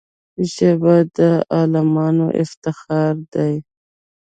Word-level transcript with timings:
ژبه 0.53 0.95
د 1.17 1.19
عالمانو 1.55 2.27
افتخار 2.43 3.13
دی 3.33 3.53